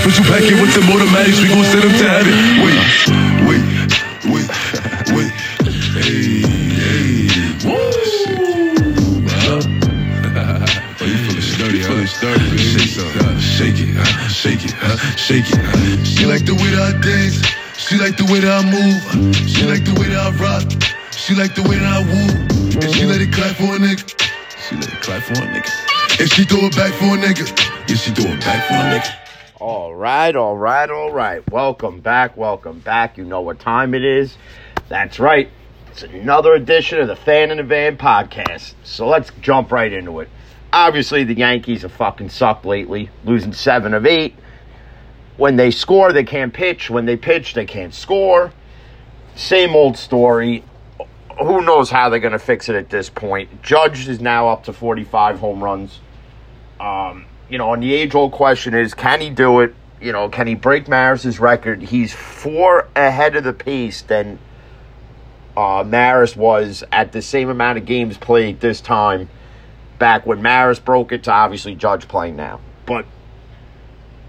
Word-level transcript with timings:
Back 0.00 0.42
in 0.42 0.60
with 0.62 0.72
the 0.72 0.80
automatics, 0.94 1.40
we 1.42 1.48
gon' 1.48 1.64
send 1.64 1.82
them 1.82 1.92
to 1.92 2.08
heaven. 2.08 2.32
Wait, 2.64 2.78
wait, 3.44 3.64
wait, 4.32 4.48
wait. 5.12 5.32
Hey, 6.00 6.40
hey, 6.72 7.28
woo! 7.68 7.76
Huh? 9.30 9.60
Oh, 11.00 11.04
you 11.04 11.18
feeling 11.18 11.42
sturdy, 11.42 11.80
huh? 11.82 12.06
Shake 12.06 12.24
it, 12.80 13.10
huh? 13.12 13.38
shake 13.38 13.80
it, 13.80 13.92
huh? 13.92 14.28
shake 14.28 14.64
it, 14.64 14.72
huh? 14.72 14.96
shake 15.16 15.50
it. 15.50 15.58
Huh? 15.58 16.04
She 16.04 16.24
like 16.24 16.46
the 16.46 16.54
way 16.54 16.70
that 16.72 16.94
I 16.94 17.00
dance. 17.04 17.44
She 17.76 17.98
like 17.98 18.16
the 18.16 18.24
way 18.32 18.40
that 18.40 18.52
I 18.52 18.64
move. 18.64 19.36
She 19.48 19.66
like 19.66 19.84
the 19.84 19.92
way 20.00 20.08
that 20.08 20.16
I 20.16 20.30
rock. 20.40 20.64
She 21.12 21.34
like 21.34 21.54
the 21.54 21.62
way 21.62 21.76
that 21.76 21.84
I 21.84 22.00
woo. 22.00 22.80
And 22.80 22.94
she 22.94 23.04
let 23.04 23.20
it 23.20 23.32
clap 23.32 23.56
for 23.56 23.76
a 23.76 23.78
nigga. 23.78 24.00
She 24.68 24.76
let 24.76 24.88
it 24.88 25.02
clap 25.02 25.22
for 25.22 25.34
a 25.34 25.46
nigga. 25.46 26.20
And 26.20 26.30
she 26.30 26.44
throw 26.44 26.60
it 26.64 26.76
back 26.76 26.94
for 26.94 27.12
a 27.12 27.18
nigga. 27.18 27.44
Yeah, 27.88 27.96
she 27.96 28.10
throw 28.12 28.32
it 28.32 28.40
back 28.40 28.66
for 28.66 28.74
a 28.74 28.98
nigga. 28.98 29.19
All 29.60 29.94
right, 29.94 30.34
all 30.34 30.56
right, 30.56 30.88
all 30.88 31.12
right. 31.12 31.42
Welcome 31.50 32.00
back, 32.00 32.34
welcome 32.34 32.78
back. 32.78 33.18
You 33.18 33.24
know 33.24 33.42
what 33.42 33.58
time 33.58 33.92
it 33.92 34.02
is. 34.02 34.38
That's 34.88 35.20
right. 35.20 35.50
It's 35.90 36.02
another 36.02 36.54
edition 36.54 36.98
of 36.98 37.08
the 37.08 37.14
Fan 37.14 37.50
in 37.50 37.58
the 37.58 37.62
Van 37.62 37.98
podcast. 37.98 38.72
So 38.84 39.06
let's 39.06 39.30
jump 39.42 39.70
right 39.70 39.92
into 39.92 40.20
it. 40.20 40.30
Obviously, 40.72 41.24
the 41.24 41.34
Yankees 41.34 41.82
have 41.82 41.92
fucking 41.92 42.30
sucked 42.30 42.64
lately, 42.64 43.10
losing 43.26 43.52
seven 43.52 43.92
of 43.92 44.06
eight. 44.06 44.34
When 45.36 45.56
they 45.56 45.70
score, 45.70 46.10
they 46.14 46.24
can't 46.24 46.54
pitch. 46.54 46.88
When 46.88 47.04
they 47.04 47.18
pitch, 47.18 47.52
they 47.52 47.66
can't 47.66 47.92
score. 47.92 48.54
Same 49.36 49.76
old 49.76 49.98
story. 49.98 50.64
Who 51.38 51.60
knows 51.60 51.90
how 51.90 52.08
they're 52.08 52.18
going 52.18 52.32
to 52.32 52.38
fix 52.38 52.70
it 52.70 52.76
at 52.76 52.88
this 52.88 53.10
point? 53.10 53.62
Judge 53.62 54.08
is 54.08 54.22
now 54.22 54.48
up 54.48 54.64
to 54.64 54.72
45 54.72 55.38
home 55.38 55.62
runs. 55.62 56.00
Um, 56.80 57.26
you 57.50 57.58
know, 57.58 57.74
and 57.74 57.82
the 57.82 57.92
age 57.92 58.14
old 58.14 58.32
question 58.32 58.74
is 58.74 58.94
can 58.94 59.20
he 59.20 59.28
do 59.28 59.60
it? 59.60 59.74
You 60.00 60.12
know, 60.12 60.28
can 60.28 60.46
he 60.46 60.54
break 60.54 60.88
Maris's 60.88 61.40
record? 61.40 61.82
He's 61.82 62.14
four 62.14 62.88
ahead 62.96 63.36
of 63.36 63.44
the 63.44 63.52
pace 63.52 64.00
than 64.02 64.38
uh, 65.56 65.84
Maris 65.86 66.34
was 66.36 66.84
at 66.90 67.12
the 67.12 67.20
same 67.20 67.50
amount 67.50 67.76
of 67.76 67.84
games 67.84 68.16
played 68.16 68.60
this 68.60 68.80
time 68.80 69.28
back 69.98 70.24
when 70.24 70.40
Maris 70.40 70.78
broke 70.78 71.12
it 71.12 71.24
to 71.24 71.32
obviously 71.32 71.74
Judge 71.74 72.08
playing 72.08 72.36
now. 72.36 72.60
But 72.86 73.04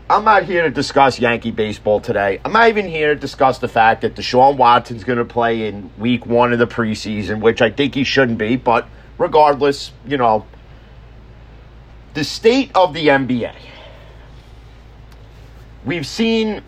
I'm 0.10 0.26
not 0.26 0.44
here 0.44 0.64
to 0.64 0.70
discuss 0.70 1.20
Yankee 1.20 1.52
baseball 1.52 2.02
today. 2.02 2.42
I'm 2.44 2.52
not 2.52 2.68
even 2.68 2.86
here 2.86 3.14
to 3.14 3.20
discuss 3.20 3.60
the 3.60 3.70
fact 3.70 4.02
that 4.02 4.16
Deshaun 4.16 4.58
Watson's 4.58 5.06
going 5.06 5.20
to 5.20 5.26
play 5.26 5.68
in 5.68 5.90
week 5.98 6.26
one 6.26 6.52
of 6.52 6.60
the 6.60 6.68
preseason, 6.68 7.40
which 7.40 7.62
I 7.62 7.70
think 7.70 7.96
he 7.96 8.04
shouldn't 8.04 8.38
be. 8.38 8.58
But 8.58 8.90
regardless, 9.18 9.94
you 10.06 10.18
know, 10.18 10.46
the 12.14 12.24
state 12.24 12.72
of 12.76 12.94
the 12.94 13.08
NBA. 13.08 13.56
We've 15.86 16.06
seen 16.06 16.62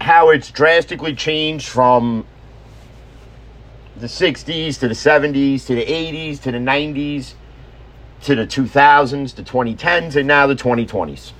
how 0.00 0.30
it's 0.30 0.50
drastically 0.50 1.14
changed 1.14 1.68
from 1.68 2.26
the 3.96 4.06
60s 4.06 4.78
to 4.80 4.88
the 4.88 4.94
70s 4.94 5.66
to 5.66 5.74
the 5.74 5.84
80s 5.84 6.40
to 6.42 6.52
the 6.52 6.58
90s 6.58 7.34
to 8.22 8.34
the 8.34 8.46
2000s, 8.46 9.34
to 9.36 9.42
2010s, 9.42 10.16
and 10.16 10.26
now 10.26 10.46
the 10.46 10.56
2020s. 10.56 11.32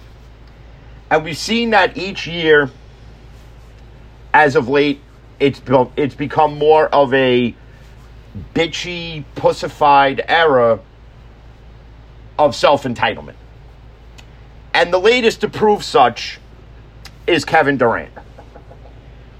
And 1.10 1.24
we've 1.24 1.36
seen 1.36 1.70
that 1.70 1.96
each 1.96 2.26
year, 2.26 2.70
as 4.32 4.56
of 4.56 4.68
late, 4.68 5.00
it's, 5.40 5.60
it's 5.96 6.14
become 6.14 6.58
more 6.58 6.88
of 6.88 7.12
a 7.14 7.54
bitchy, 8.54 9.24
pussified 9.34 10.24
era 10.28 10.80
of 12.38 12.54
self 12.54 12.84
entitlement. 12.84 13.34
And 14.76 14.92
the 14.92 14.98
latest 14.98 15.40
to 15.40 15.48
prove 15.48 15.82
such 15.82 16.38
is 17.26 17.46
Kevin 17.46 17.78
Durant. 17.78 18.12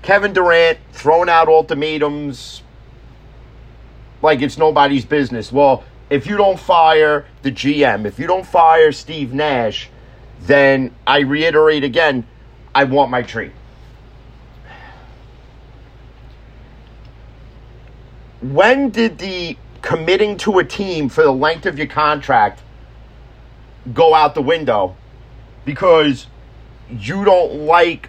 Kevin 0.00 0.32
Durant 0.32 0.78
throwing 0.92 1.28
out 1.28 1.46
ultimatums 1.46 2.62
like 4.22 4.40
it's 4.40 4.56
nobody's 4.56 5.04
business. 5.04 5.52
Well, 5.52 5.84
if 6.08 6.26
you 6.26 6.38
don't 6.38 6.58
fire 6.58 7.26
the 7.42 7.52
GM, 7.52 8.06
if 8.06 8.18
you 8.18 8.26
don't 8.26 8.46
fire 8.46 8.92
Steve 8.92 9.34
Nash, 9.34 9.90
then 10.40 10.94
I 11.06 11.18
reiterate 11.18 11.84
again, 11.84 12.26
I 12.74 12.84
want 12.84 13.10
my 13.10 13.20
trade. 13.20 13.52
When 18.40 18.88
did 18.88 19.18
the 19.18 19.58
committing 19.82 20.38
to 20.38 20.60
a 20.60 20.64
team 20.64 21.10
for 21.10 21.24
the 21.24 21.34
length 21.34 21.66
of 21.66 21.76
your 21.76 21.88
contract 21.88 22.62
go 23.92 24.14
out 24.14 24.34
the 24.34 24.40
window 24.40 24.96
because 25.66 26.28
you 26.88 27.26
don't 27.26 27.66
like 27.66 28.08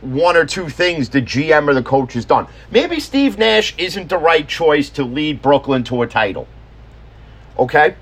one 0.00 0.36
or 0.36 0.44
two 0.44 0.68
things 0.68 1.10
the 1.10 1.22
GM 1.22 1.68
or 1.68 1.74
the 1.74 1.82
coach 1.82 2.14
has 2.14 2.24
done. 2.24 2.48
Maybe 2.72 2.98
Steve 2.98 3.38
Nash 3.38 3.74
isn't 3.78 4.08
the 4.08 4.18
right 4.18 4.48
choice 4.48 4.90
to 4.90 5.04
lead 5.04 5.40
Brooklyn 5.40 5.84
to 5.84 6.02
a 6.02 6.08
title. 6.08 6.48
Okay? 7.56 7.94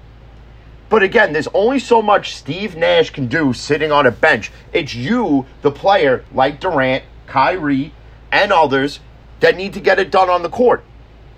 But 0.88 1.02
again, 1.02 1.32
there's 1.32 1.48
only 1.54 1.78
so 1.78 2.00
much 2.00 2.34
Steve 2.34 2.76
Nash 2.76 3.10
can 3.10 3.26
do 3.26 3.52
sitting 3.52 3.92
on 3.92 4.06
a 4.06 4.10
bench. 4.10 4.50
It's 4.72 4.94
you, 4.94 5.46
the 5.62 5.70
player, 5.70 6.24
like 6.32 6.60
Durant, 6.60 7.04
Kyrie, 7.26 7.92
and 8.30 8.52
others, 8.52 9.00
that 9.40 9.56
need 9.56 9.72
to 9.74 9.80
get 9.80 9.98
it 9.98 10.10
done 10.10 10.30
on 10.30 10.42
the 10.42 10.48
court. 10.48 10.84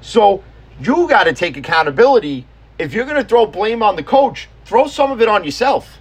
So 0.01 0.43
you 0.81 1.09
got 1.09 1.25
to 1.25 1.33
take 1.33 1.57
accountability. 1.57 2.47
If 2.79 2.93
you're 2.93 3.07
going 3.07 3.23
to 3.23 3.29
throw 3.29 3.47
blame 3.47 3.83
on 3.83 3.97
the 3.97 4.03
coach, 4.03 4.49
throw 4.65 4.87
some 4.87 5.11
of 5.11 5.23
it 5.23 5.29
on 5.29 5.45
yourself. 5.45 5.99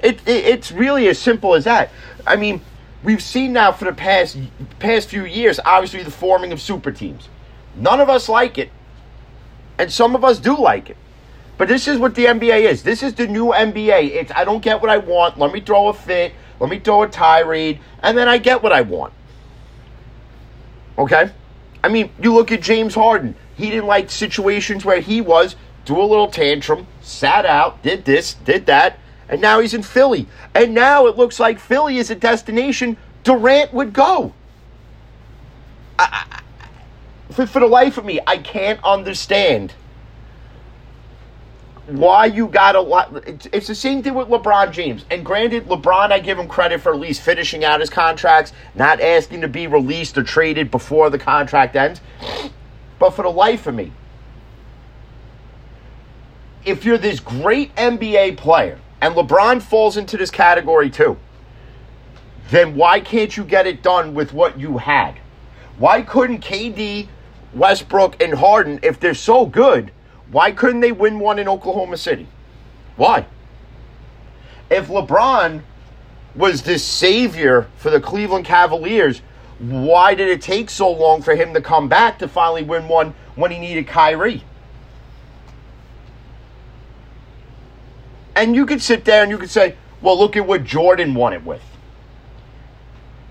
It, 0.00 0.20
it, 0.26 0.44
it's 0.44 0.72
really 0.72 1.08
as 1.08 1.18
simple 1.18 1.54
as 1.54 1.64
that. 1.64 1.90
I 2.26 2.36
mean, 2.36 2.60
we've 3.02 3.22
seen 3.22 3.52
now 3.52 3.72
for 3.72 3.84
the 3.84 3.92
past 3.92 4.38
past 4.78 5.08
few 5.08 5.24
years, 5.24 5.60
obviously 5.64 6.02
the 6.02 6.10
forming 6.10 6.52
of 6.52 6.60
super 6.60 6.92
teams. 6.92 7.28
None 7.76 8.00
of 8.00 8.08
us 8.08 8.28
like 8.28 8.58
it, 8.58 8.70
and 9.78 9.92
some 9.92 10.14
of 10.14 10.24
us 10.24 10.38
do 10.38 10.56
like 10.56 10.90
it. 10.90 10.96
But 11.56 11.68
this 11.68 11.88
is 11.88 11.98
what 11.98 12.14
the 12.14 12.26
NBA 12.26 12.62
is. 12.62 12.82
This 12.82 13.02
is 13.02 13.14
the 13.14 13.26
new 13.26 13.46
NBA. 13.46 14.10
It's 14.10 14.32
I 14.34 14.44
don't 14.44 14.62
get 14.62 14.80
what 14.80 14.90
I 14.90 14.98
want. 14.98 15.38
Let 15.38 15.52
me 15.52 15.60
throw 15.60 15.88
a 15.88 15.94
fit. 15.94 16.32
Let 16.60 16.70
me 16.70 16.78
throw 16.78 17.02
a 17.02 17.08
tirade, 17.08 17.80
and 18.02 18.16
then 18.16 18.28
I 18.28 18.38
get 18.38 18.62
what 18.62 18.72
I 18.72 18.82
want. 18.82 19.12
Okay? 20.98 21.30
I 21.82 21.88
mean, 21.88 22.10
you 22.20 22.34
look 22.34 22.50
at 22.50 22.60
James 22.60 22.94
Harden. 22.94 23.36
He 23.56 23.70
didn't 23.70 23.86
like 23.86 24.10
situations 24.10 24.84
where 24.84 25.00
he 25.00 25.20
was, 25.20 25.54
threw 25.84 26.02
a 26.02 26.04
little 26.04 26.28
tantrum, 26.28 26.86
sat 27.00 27.46
out, 27.46 27.82
did 27.82 28.04
this, 28.04 28.34
did 28.34 28.66
that, 28.66 28.98
and 29.28 29.40
now 29.40 29.60
he's 29.60 29.74
in 29.74 29.82
Philly. 29.82 30.26
And 30.54 30.74
now 30.74 31.06
it 31.06 31.16
looks 31.16 31.38
like 31.38 31.58
Philly 31.58 31.98
is 31.98 32.10
a 32.10 32.14
destination 32.14 32.96
Durant 33.24 33.74
would 33.74 33.92
go. 33.92 34.32
I, 35.98 36.26
I, 36.30 37.32
for, 37.32 37.46
for 37.46 37.60
the 37.60 37.66
life 37.66 37.98
of 37.98 38.04
me, 38.04 38.20
I 38.26 38.38
can't 38.38 38.82
understand 38.82 39.74
why 41.86 42.26
you 42.26 42.46
got 42.46 42.76
a 42.76 42.80
lot. 42.80 43.14
It's, 43.26 43.46
it's 43.52 43.66
the 43.66 43.74
same 43.74 44.02
thing 44.02 44.14
with 44.14 44.28
LeBron 44.28 44.72
James. 44.72 45.04
And 45.10 45.24
granted, 45.24 45.66
LeBron, 45.66 46.12
I 46.12 46.20
give 46.20 46.38
him 46.38 46.48
credit 46.48 46.80
for 46.80 46.92
at 46.92 47.00
least 47.00 47.22
finishing 47.22 47.64
out 47.64 47.80
his 47.80 47.90
contracts, 47.90 48.52
not 48.74 49.00
asking 49.00 49.40
to 49.40 49.48
be 49.48 49.66
released 49.66 50.16
or 50.16 50.22
traded 50.22 50.70
before 50.70 51.10
the 51.10 51.18
contract 51.18 51.76
ends. 51.76 52.00
But 52.98 53.10
for 53.10 53.22
the 53.22 53.30
life 53.30 53.66
of 53.66 53.74
me, 53.74 53.92
if 56.64 56.84
you're 56.84 56.98
this 56.98 57.20
great 57.20 57.74
NBA 57.76 58.36
player, 58.36 58.78
and 59.00 59.14
LeBron 59.14 59.62
falls 59.62 59.96
into 59.96 60.16
this 60.16 60.30
category 60.30 60.90
too, 60.90 61.16
then 62.50 62.74
why 62.74 63.00
can't 63.00 63.36
you 63.36 63.44
get 63.44 63.66
it 63.66 63.82
done 63.82 64.14
with 64.14 64.32
what 64.32 64.58
you 64.58 64.78
had? 64.78 65.18
Why 65.78 66.02
couldn't 66.02 66.42
KD, 66.42 67.08
Westbrook, 67.54 68.20
and 68.22 68.34
Harden, 68.34 68.80
if 68.82 68.98
they're 68.98 69.14
so 69.14 69.46
good, 69.46 69.92
why 70.30 70.52
couldn't 70.52 70.80
they 70.80 70.92
win 70.92 71.18
one 71.18 71.38
in 71.38 71.48
Oklahoma 71.48 71.96
City? 71.96 72.26
Why? 72.96 73.26
If 74.70 74.88
LeBron 74.88 75.62
was 76.34 76.62
this 76.62 76.84
savior 76.84 77.68
for 77.76 77.90
the 77.90 78.00
Cleveland 78.00 78.44
Cavaliers, 78.44 79.22
why 79.58 80.14
did 80.14 80.28
it 80.28 80.42
take 80.42 80.70
so 80.70 80.90
long 80.90 81.22
for 81.22 81.34
him 81.34 81.54
to 81.54 81.60
come 81.60 81.88
back 81.88 82.18
to 82.18 82.28
finally 82.28 82.62
win 82.62 82.88
one 82.88 83.14
when 83.34 83.50
he 83.50 83.58
needed 83.58 83.86
Kyrie? 83.86 84.44
And 88.38 88.54
you 88.54 88.66
could 88.66 88.80
sit 88.80 89.04
there 89.04 89.22
and 89.22 89.32
you 89.32 89.36
could 89.36 89.50
say, 89.50 89.74
well, 90.00 90.16
look 90.16 90.36
at 90.36 90.46
what 90.46 90.62
Jordan 90.62 91.12
won 91.12 91.32
it 91.32 91.44
with. 91.44 91.60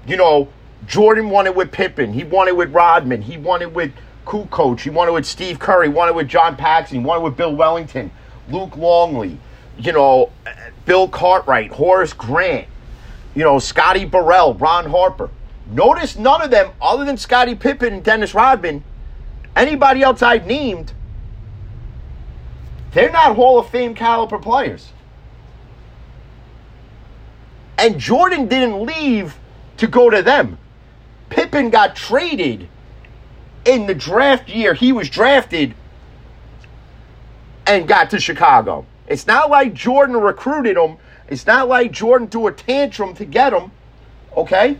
You 0.06 0.18
know, 0.18 0.50
Jordan 0.86 1.30
won 1.30 1.48
it 1.48 1.56
with 1.56 1.72
Pippen. 1.72 2.12
He 2.12 2.26
won 2.26 2.50
it 2.50 2.58
with 2.58 2.74
Rodman. 2.74 3.22
He 3.22 3.38
won 3.38 3.62
it 3.62 3.74
with 3.74 3.94
Kukoc. 4.26 4.82
He 4.82 4.90
won 4.90 5.08
it 5.08 5.12
with 5.12 5.26
Steve 5.26 5.60
Kerr. 5.60 5.84
He 5.84 5.90
won 5.90 6.10
it 6.10 6.16
with 6.16 6.28
John 6.28 6.58
Paxson. 6.58 7.00
He 7.00 7.06
won 7.06 7.22
it 7.22 7.24
with 7.24 7.38
Bill 7.38 7.54
Wennington, 7.54 8.12
Luke 8.50 8.76
Longley, 8.76 9.40
you 9.78 9.94
know, 9.94 10.30
Bill 10.86 11.08
Cartwright, 11.08 11.72
Horace 11.72 12.12
Grant, 12.12 12.68
you 13.34 13.46
know, 13.46 13.60
Scotty 13.60 14.04
Burrell, 14.04 14.56
Ron 14.56 14.90
Harper. 14.90 15.30
Notice 15.72 16.18
none 16.18 16.42
of 16.42 16.52
them, 16.52 16.72
other 16.82 17.06
than 17.06 17.16
Scotty 17.16 17.56
Pippen 17.56 17.94
and 17.94 18.04
Dennis 18.04 18.34
Rodman, 18.34 18.84
anybody 19.56 20.04
else 20.04 20.22
I've 20.22 20.46
named, 20.46 20.92
they're 22.92 23.10
not 23.10 23.38
Hall 23.38 23.58
of 23.58 23.70
Fame 23.70 23.96
caliber 23.96 24.38
players. 24.38 24.92
And 27.88 28.02
Jordan 28.02 28.50
didn't 28.50 28.86
leave 28.86 29.38
to 29.78 29.88
go 29.88 30.10
to 30.10 30.22
them. 30.22 30.58
Pippen 31.30 31.70
got 31.70 31.96
traded 31.96 32.68
in 33.64 33.88
the 33.88 33.96
draft 33.96 34.50
year 34.50 34.74
he 34.74 34.92
was 34.92 35.10
drafted 35.10 35.74
and 37.66 37.88
got 37.88 38.10
to 38.10 38.20
Chicago. 38.20 38.86
It's 39.08 39.26
not 39.26 39.50
like 39.50 39.74
Jordan 39.74 40.18
recruited 40.18 40.76
him. 40.76 40.98
It's 41.30 41.48
not 41.48 41.70
like 41.70 41.94
Jordan 41.94 42.28
threw 42.28 42.48
a 42.48 42.52
tantrum 42.52 43.14
to 43.16 43.24
get 43.24 43.54
him. 43.54 43.72
Okay? 44.36 44.78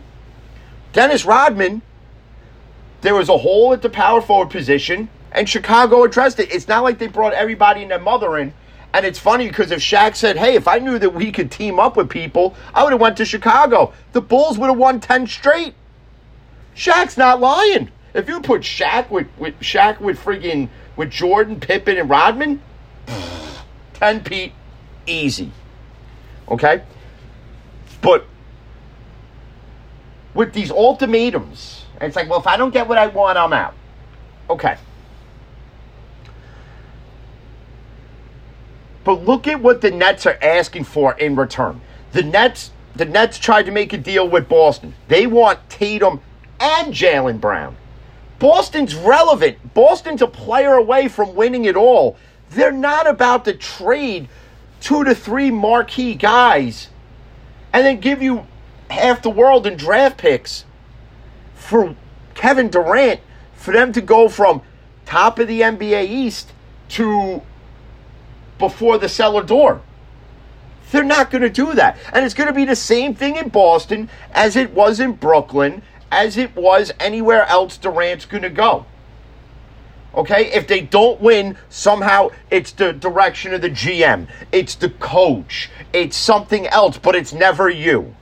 Dennis 0.92 1.24
Rodman, 1.24 1.80
there 3.00 3.14
was 3.14 3.30
a 3.30 3.38
hole 3.38 3.72
at 3.72 3.80
the 3.80 3.88
power 3.88 4.20
forward 4.20 4.50
position, 4.50 5.08
and 5.32 5.48
Chicago 5.48 6.04
addressed 6.04 6.40
it. 6.40 6.52
It's 6.52 6.68
not 6.68 6.82
like 6.82 6.98
they 6.98 7.06
brought 7.06 7.32
everybody 7.32 7.80
and 7.80 7.90
their 7.90 7.98
mother 7.98 8.36
in. 8.36 8.52
And 8.92 9.04
it's 9.04 9.18
funny 9.18 9.48
because 9.48 9.70
if 9.70 9.80
Shaq 9.80 10.16
said, 10.16 10.36
"Hey, 10.36 10.54
if 10.54 10.66
I 10.66 10.78
knew 10.78 10.98
that 10.98 11.14
we 11.14 11.30
could 11.30 11.50
team 11.50 11.78
up 11.78 11.96
with 11.96 12.08
people, 12.08 12.54
I 12.74 12.82
would 12.82 12.92
have 12.92 13.00
went 13.00 13.16
to 13.18 13.24
Chicago. 13.24 13.92
The 14.12 14.20
Bulls 14.20 14.58
would 14.58 14.68
have 14.68 14.78
won 14.78 15.00
ten 15.00 15.26
straight." 15.26 15.74
Shaq's 16.74 17.16
not 17.16 17.40
lying. 17.40 17.90
If 18.14 18.28
you 18.28 18.40
put 18.40 18.62
Shaq 18.62 19.10
with 19.10 19.26
with 19.36 19.58
Shaq 19.60 20.00
with 20.00 20.18
friggin' 20.18 20.68
with 20.96 21.10
Jordan, 21.10 21.60
Pippen, 21.60 21.98
and 21.98 22.08
Rodman, 22.08 22.62
ten 23.94 24.24
Pete, 24.24 24.52
easy. 25.06 25.52
Okay, 26.48 26.82
but 28.00 28.26
with 30.32 30.54
these 30.54 30.70
ultimatums, 30.70 31.84
it's 32.00 32.16
like, 32.16 32.30
well, 32.30 32.40
if 32.40 32.46
I 32.46 32.56
don't 32.56 32.72
get 32.72 32.88
what 32.88 32.96
I 32.96 33.08
want, 33.08 33.36
I'm 33.36 33.52
out. 33.52 33.74
Okay. 34.48 34.78
But 39.08 39.24
look 39.24 39.46
at 39.46 39.62
what 39.62 39.80
the 39.80 39.90
Nets 39.90 40.26
are 40.26 40.36
asking 40.42 40.84
for 40.84 41.14
in 41.14 41.34
return. 41.34 41.80
The 42.12 42.22
Nets, 42.22 42.72
the 42.94 43.06
Nets 43.06 43.38
tried 43.38 43.62
to 43.62 43.72
make 43.72 43.94
a 43.94 43.96
deal 43.96 44.28
with 44.28 44.50
Boston. 44.50 44.92
They 45.08 45.26
want 45.26 45.70
Tatum 45.70 46.20
and 46.60 46.92
Jaylen 46.92 47.40
Brown. 47.40 47.74
Boston's 48.38 48.94
relevant. 48.94 49.72
Boston's 49.72 50.20
a 50.20 50.26
player 50.26 50.74
away 50.74 51.08
from 51.08 51.34
winning 51.34 51.64
it 51.64 51.74
all. 51.74 52.18
They're 52.50 52.70
not 52.70 53.06
about 53.06 53.46
to 53.46 53.54
trade 53.54 54.28
two 54.82 55.04
to 55.04 55.14
three 55.14 55.50
marquee 55.50 56.14
guys 56.14 56.88
and 57.72 57.86
then 57.86 58.00
give 58.00 58.20
you 58.20 58.46
half 58.90 59.22
the 59.22 59.30
world 59.30 59.66
in 59.66 59.78
draft 59.78 60.18
picks 60.18 60.66
for 61.54 61.96
Kevin 62.34 62.68
Durant 62.68 63.20
for 63.54 63.72
them 63.72 63.90
to 63.94 64.02
go 64.02 64.28
from 64.28 64.60
top 65.06 65.38
of 65.38 65.48
the 65.48 65.62
NBA 65.62 66.06
East 66.06 66.52
to 66.90 67.40
before 68.58 68.98
the 68.98 69.08
cellar 69.08 69.42
door. 69.42 69.80
They're 70.90 71.04
not 71.04 71.30
going 71.30 71.42
to 71.42 71.50
do 71.50 71.74
that. 71.74 71.98
And 72.12 72.24
it's 72.24 72.34
going 72.34 72.48
to 72.48 72.54
be 72.54 72.64
the 72.64 72.76
same 72.76 73.14
thing 73.14 73.36
in 73.36 73.48
Boston 73.48 74.08
as 74.32 74.56
it 74.56 74.72
was 74.72 75.00
in 75.00 75.12
Brooklyn, 75.12 75.82
as 76.10 76.36
it 76.36 76.56
was 76.56 76.92
anywhere 76.98 77.46
else 77.46 77.76
Durant's 77.76 78.24
going 78.24 78.42
to 78.42 78.50
go. 78.50 78.86
Okay? 80.14 80.50
If 80.52 80.66
they 80.66 80.80
don't 80.80 81.20
win, 81.20 81.56
somehow 81.68 82.30
it's 82.50 82.72
the 82.72 82.92
direction 82.92 83.52
of 83.52 83.60
the 83.60 83.70
GM, 83.70 84.28
it's 84.50 84.74
the 84.74 84.90
coach, 84.90 85.70
it's 85.92 86.16
something 86.16 86.66
else, 86.66 86.96
but 86.96 87.14
it's 87.14 87.32
never 87.32 87.68
you. 87.68 88.14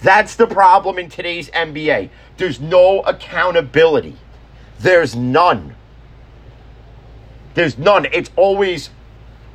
That's 0.00 0.36
the 0.36 0.46
problem 0.46 0.98
in 0.98 1.08
today's 1.08 1.50
NBA. 1.50 2.10
There's 2.36 2.60
no 2.60 3.00
accountability. 3.00 4.16
There's 4.78 5.14
none. 5.14 5.74
There's 7.54 7.78
none. 7.78 8.06
It's 8.12 8.30
always 8.36 8.90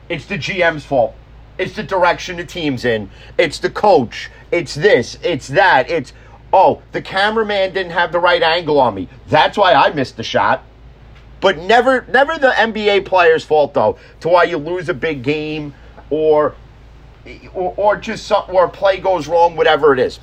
it's 0.09 0.25
the 0.25 0.35
GM's 0.35 0.85
fault. 0.85 1.15
It's 1.57 1.75
the 1.75 1.83
direction 1.83 2.37
the 2.37 2.45
team's 2.45 2.85
in. 2.85 3.09
It's 3.37 3.59
the 3.59 3.69
coach. 3.69 4.29
It's 4.51 4.75
this. 4.75 5.17
It's 5.23 5.47
that. 5.49 5.89
It's 5.89 6.13
oh, 6.51 6.81
the 6.91 7.01
cameraman 7.01 7.73
didn't 7.73 7.91
have 7.91 8.11
the 8.11 8.19
right 8.19 8.41
angle 8.41 8.79
on 8.79 8.95
me. 8.95 9.07
That's 9.27 9.57
why 9.57 9.73
I 9.73 9.91
missed 9.93 10.17
the 10.17 10.23
shot. 10.23 10.63
But 11.41 11.57
never 11.57 12.05
never 12.09 12.37
the 12.37 12.49
NBA 12.49 13.05
player's 13.05 13.45
fault 13.45 13.73
though, 13.73 13.97
to 14.21 14.29
why 14.29 14.43
you 14.43 14.57
lose 14.57 14.89
a 14.89 14.93
big 14.93 15.23
game 15.23 15.73
or 16.09 16.55
or, 17.53 17.73
or 17.77 17.97
just 17.97 18.25
some, 18.25 18.43
or 18.47 18.67
play 18.67 18.99
goes 18.99 19.27
wrong, 19.27 19.55
whatever 19.55 19.93
it 19.93 19.99
is. 19.99 20.19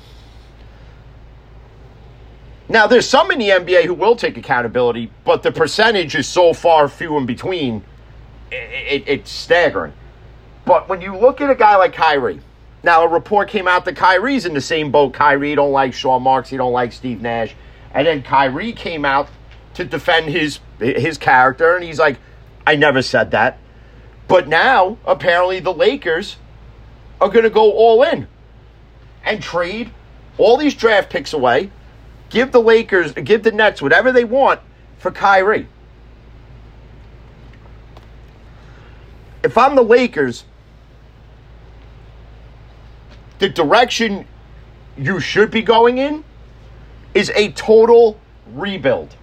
Now, 2.69 2.85
there's 2.85 3.07
some 3.07 3.31
in 3.31 3.39
the 3.39 3.49
NBA 3.49 3.85
who 3.85 3.93
will 3.93 4.17
take 4.17 4.37
accountability, 4.37 5.09
but 5.23 5.41
the 5.41 5.53
percentage 5.53 6.15
is 6.15 6.27
so 6.27 6.53
far 6.53 6.89
few 6.89 7.15
in 7.17 7.25
between, 7.25 7.83
it, 8.51 8.55
it, 8.55 9.03
it's 9.07 9.31
staggering. 9.31 9.93
But 10.65 10.89
when 10.89 11.01
you 11.01 11.15
look 11.15 11.41
at 11.41 11.49
a 11.49 11.55
guy 11.55 11.75
like 11.77 11.93
Kyrie, 11.93 12.41
now 12.83 13.03
a 13.03 13.07
report 13.07 13.49
came 13.49 13.67
out 13.67 13.85
that 13.85 13.95
Kyrie's 13.95 14.45
in 14.45 14.53
the 14.53 14.61
same 14.61 14.91
boat. 14.91 15.13
Kyrie 15.13 15.55
don't 15.55 15.71
like 15.71 15.93
Sean 15.93 16.23
Marks, 16.23 16.49
he 16.49 16.57
don't 16.57 16.73
like 16.73 16.91
Steve 16.91 17.21
Nash, 17.21 17.55
and 17.93 18.05
then 18.05 18.21
Kyrie 18.21 18.73
came 18.73 19.05
out 19.05 19.29
to 19.75 19.85
defend 19.85 20.29
his 20.29 20.59
his 20.79 21.17
character, 21.17 21.75
and 21.75 21.83
he's 21.83 21.99
like, 21.99 22.19
"I 22.65 22.75
never 22.75 23.01
said 23.01 23.31
that." 23.31 23.57
But 24.27 24.47
now, 24.47 24.97
apparently, 25.05 25.59
the 25.59 25.73
Lakers 25.73 26.37
are 27.21 27.29
going 27.29 27.43
to 27.43 27.49
go 27.49 27.71
all 27.71 28.03
in 28.03 28.27
and 29.23 29.41
trade 29.41 29.91
all 30.37 30.57
these 30.57 30.75
draft 30.75 31.09
picks 31.09 31.33
away 31.33 31.71
give 32.29 32.51
the 32.51 32.61
Lakers, 32.61 33.13
give 33.13 33.43
the 33.43 33.51
Nets 33.51 33.81
whatever 33.81 34.11
they 34.11 34.23
want 34.23 34.59
for 34.97 35.11
Kyrie. 35.11 35.67
If 39.47 39.57
I'm 39.57 39.75
the 39.75 39.81
Lakers, 39.81 40.43
the 43.39 43.47
direction 43.47 44.27
you 44.97 45.21
should 45.21 45.51
be 45.51 45.61
going 45.61 45.99
in 45.99 46.25
is 47.13 47.31
a 47.33 47.53
total 47.53 48.19
rebuild. 48.51 49.15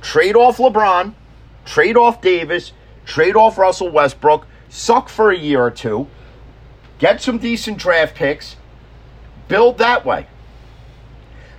Trade 0.00 0.36
off 0.36 0.58
LeBron, 0.58 1.14
trade 1.64 1.96
off 1.96 2.20
Davis, 2.20 2.72
trade 3.04 3.34
off 3.34 3.58
Russell 3.58 3.90
Westbrook, 3.90 4.46
suck 4.68 5.08
for 5.08 5.32
a 5.32 5.36
year 5.36 5.60
or 5.60 5.72
two, 5.72 6.06
get 7.00 7.20
some 7.20 7.38
decent 7.38 7.78
draft 7.78 8.14
picks, 8.14 8.54
build 9.48 9.78
that 9.78 10.06
way 10.06 10.28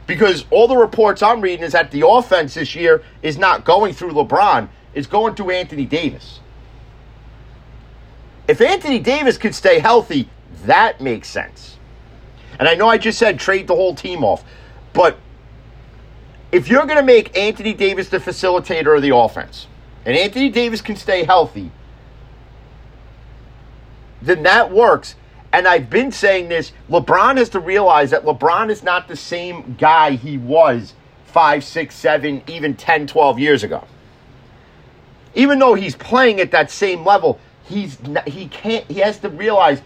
because 0.07 0.45
all 0.51 0.69
the 0.69 0.77
reports 0.77 1.21
I'm 1.21 1.41
reading 1.41 1.65
is 1.65 1.73
that 1.73 1.91
the 1.91 2.07
offense 2.07 2.53
this 2.53 2.75
year 2.75 3.03
is 3.21 3.37
not 3.37 3.65
going 3.65 3.93
through 3.93 4.11
LeBron, 4.11 4.69
it's 4.93 5.07
going 5.07 5.35
through 5.35 5.51
Anthony 5.51 5.85
Davis. 5.85 6.39
If 8.47 8.61
Anthony 8.61 8.99
Davis 8.99 9.37
could 9.37 9.55
stay 9.55 9.79
healthy, 9.79 10.29
that 10.65 11.01
makes 11.01 11.27
sense. 11.27 11.77
And 12.59 12.67
I 12.67 12.75
know 12.75 12.87
I 12.87 12.97
just 12.97 13.17
said 13.17 13.39
trade 13.39 13.67
the 13.67 13.75
whole 13.75 13.95
team 13.95 14.23
off, 14.23 14.43
but 14.93 15.17
if 16.51 16.67
you're 16.67 16.85
going 16.85 16.99
to 16.99 17.03
make 17.03 17.35
Anthony 17.37 17.73
Davis 17.73 18.09
the 18.09 18.19
facilitator 18.19 18.95
of 18.95 19.01
the 19.01 19.15
offense, 19.15 19.67
and 20.05 20.15
Anthony 20.15 20.49
Davis 20.49 20.81
can 20.81 20.95
stay 20.95 21.23
healthy, 21.23 21.71
then 24.21 24.43
that 24.43 24.71
works 24.71 25.15
and 25.53 25.67
I've 25.67 25.87
been 25.87 26.11
saying 26.11 26.49
this, 26.49 26.73
LeBron 26.89 27.37
has 27.37 27.49
to 27.49 27.59
realize 27.59 28.09
that 28.09 28.25
LeBron 28.25 28.71
is 28.71 28.81
not 28.81 29.07
the 29.07 29.15
same 29.15 29.75
guy 29.77 30.13
he 30.13 30.39
was 30.39 30.95
five, 31.25 31.63
six, 31.63 31.95
seven, 31.95 32.41
even 32.47 32.75
10, 32.75 33.05
12 33.05 33.37
years 33.37 33.63
ago. 33.63 33.85
Even 35.35 35.59
though 35.59 35.75
he's 35.75 35.95
playing 35.95 36.39
at 36.39 36.49
that 36.51 36.71
same 36.71 37.05
level, 37.05 37.39
he's 37.63 37.97
he 38.27 38.47
can't 38.47 38.85
he 38.85 38.99
has 38.99 39.19
to 39.19 39.29
realize 39.29 39.81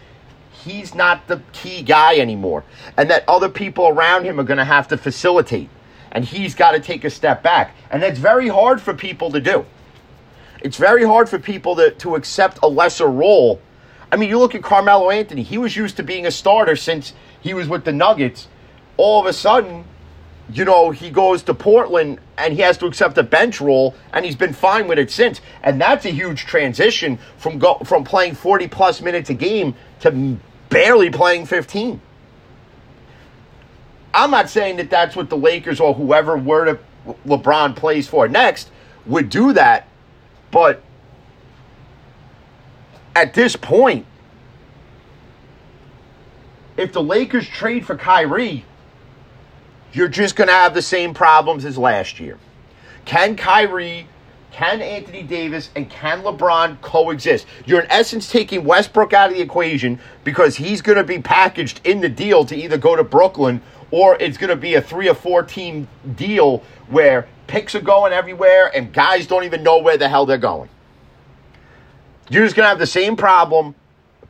he's 0.64 0.94
not 0.94 1.26
the 1.28 1.40
key 1.52 1.82
guy 1.82 2.18
anymore 2.18 2.64
and 2.96 3.10
that 3.10 3.24
other 3.28 3.48
people 3.48 3.88
around 3.88 4.24
him 4.24 4.40
are 4.40 4.44
going 4.44 4.58
to 4.58 4.64
have 4.64 4.88
to 4.88 4.96
facilitate 4.96 5.68
and 6.12 6.24
he's 6.24 6.54
got 6.54 6.72
to 6.72 6.80
take 6.80 7.04
a 7.04 7.10
step 7.10 7.42
back 7.42 7.74
and 7.90 8.02
that's 8.02 8.18
very 8.18 8.48
hard 8.48 8.80
for 8.80 8.94
people 8.94 9.30
to 9.30 9.40
do 9.40 9.64
it's 10.60 10.76
very 10.76 11.04
hard 11.04 11.28
for 11.28 11.38
people 11.38 11.76
to, 11.76 11.92
to 11.92 12.16
accept 12.16 12.58
a 12.62 12.68
lesser 12.68 13.06
role 13.06 13.60
I 14.10 14.16
mean, 14.16 14.28
you 14.30 14.38
look 14.38 14.54
at 14.54 14.62
Carmelo 14.62 15.10
Anthony. 15.10 15.42
He 15.42 15.58
was 15.58 15.76
used 15.76 15.96
to 15.98 16.02
being 16.02 16.26
a 16.26 16.30
starter 16.30 16.76
since 16.76 17.12
he 17.40 17.52
was 17.54 17.68
with 17.68 17.84
the 17.84 17.92
Nuggets. 17.92 18.48
All 18.96 19.20
of 19.20 19.26
a 19.26 19.32
sudden, 19.32 19.84
you 20.52 20.64
know, 20.64 20.90
he 20.90 21.10
goes 21.10 21.42
to 21.44 21.54
Portland 21.54 22.20
and 22.36 22.54
he 22.54 22.60
has 22.60 22.78
to 22.78 22.86
accept 22.86 23.18
a 23.18 23.22
bench 23.22 23.60
role, 23.60 23.94
and 24.12 24.24
he's 24.24 24.36
been 24.36 24.52
fine 24.52 24.88
with 24.88 24.98
it 24.98 25.10
since. 25.10 25.40
And 25.62 25.80
that's 25.80 26.04
a 26.04 26.10
huge 26.10 26.46
transition 26.46 27.18
from 27.36 27.58
go, 27.58 27.78
from 27.84 28.04
playing 28.04 28.34
40 28.34 28.68
plus 28.68 29.00
minutes 29.02 29.28
a 29.30 29.34
game 29.34 29.74
to 30.00 30.38
barely 30.70 31.10
playing 31.10 31.46
15. 31.46 32.00
I'm 34.14 34.30
not 34.30 34.48
saying 34.48 34.76
that 34.76 34.90
that's 34.90 35.14
what 35.16 35.28
the 35.28 35.36
Lakers 35.36 35.80
or 35.80 35.94
whoever 35.94 36.36
were 36.36 36.64
to 36.64 36.78
LeBron 37.26 37.76
plays 37.76 38.08
for 38.08 38.28
next 38.28 38.70
would 39.06 39.30
do 39.30 39.52
that, 39.54 39.86
but 40.50 40.82
at 43.14 43.34
this 43.34 43.56
point, 43.56 44.06
if 46.76 46.92
the 46.92 47.02
Lakers 47.02 47.48
trade 47.48 47.84
for 47.86 47.96
Kyrie, 47.96 48.64
you're 49.98 50.08
just 50.08 50.36
going 50.36 50.46
to 50.46 50.54
have 50.54 50.74
the 50.74 50.82
same 50.82 51.12
problems 51.12 51.64
as 51.64 51.76
last 51.76 52.20
year. 52.20 52.38
Can 53.04 53.34
Kyrie 53.34 54.06
can 54.52 54.80
Anthony 54.80 55.22
Davis 55.22 55.70
and 55.76 55.90
can 55.90 56.22
LeBron 56.22 56.80
coexist? 56.80 57.46
You're 57.66 57.80
in 57.80 57.90
essence 57.90 58.30
taking 58.30 58.64
Westbrook 58.64 59.12
out 59.12 59.30
of 59.30 59.36
the 59.36 59.42
equation 59.42 60.00
because 60.24 60.56
he's 60.56 60.82
going 60.82 60.98
to 60.98 61.04
be 61.04 61.20
packaged 61.20 61.80
in 61.84 62.00
the 62.00 62.08
deal 62.08 62.44
to 62.46 62.56
either 62.56 62.78
go 62.78 62.96
to 62.96 63.04
Brooklyn 63.04 63.60
or 63.90 64.16
it's 64.20 64.38
going 64.38 64.50
to 64.50 64.56
be 64.56 64.74
a 64.74 64.80
three 64.80 65.08
or 65.08 65.14
four 65.14 65.42
team 65.42 65.86
deal 66.16 66.62
where 66.88 67.28
picks 67.46 67.74
are 67.74 67.80
going 67.80 68.12
everywhere 68.12 68.74
and 68.74 68.92
guys 68.92 69.26
don't 69.26 69.44
even 69.44 69.62
know 69.62 69.78
where 69.78 69.96
the 69.96 70.08
hell 70.08 70.26
they're 70.26 70.38
going. 70.38 70.68
You're 72.30 72.44
just 72.44 72.56
going 72.56 72.64
to 72.64 72.70
have 72.70 72.78
the 72.78 72.86
same 72.86 73.16
problem, 73.16 73.74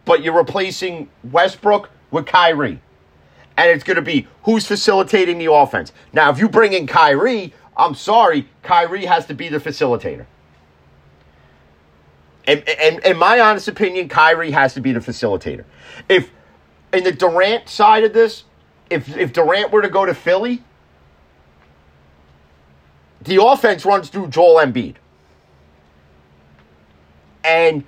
but 0.04 0.22
you're 0.22 0.36
replacing 0.36 1.08
Westbrook 1.24 1.90
with 2.10 2.26
Kyrie. 2.26 2.80
And 3.58 3.72
it's 3.72 3.82
going 3.82 3.96
to 3.96 4.02
be 4.02 4.28
who's 4.44 4.66
facilitating 4.66 5.38
the 5.38 5.52
offense. 5.52 5.92
Now, 6.12 6.30
if 6.30 6.38
you 6.38 6.48
bring 6.48 6.74
in 6.74 6.86
Kyrie, 6.86 7.52
I'm 7.76 7.96
sorry, 7.96 8.48
Kyrie 8.62 9.06
has 9.06 9.26
to 9.26 9.34
be 9.34 9.48
the 9.48 9.58
facilitator. 9.58 10.26
And, 12.46 12.62
in 13.04 13.18
my 13.18 13.40
honest 13.40 13.66
opinion, 13.66 14.08
Kyrie 14.08 14.52
has 14.52 14.74
to 14.74 14.80
be 14.80 14.92
the 14.92 15.00
facilitator. 15.00 15.64
If 16.08 16.30
in 16.92 17.02
the 17.02 17.12
Durant 17.12 17.68
side 17.68 18.04
of 18.04 18.14
this, 18.14 18.44
if 18.88 19.14
if 19.16 19.32
Durant 19.32 19.72
were 19.72 19.82
to 19.82 19.90
go 19.90 20.06
to 20.06 20.14
Philly, 20.14 20.62
the 23.20 23.42
offense 23.42 23.84
runs 23.84 24.08
through 24.08 24.28
Joel 24.28 24.64
Embiid. 24.64 24.94
And 27.44 27.84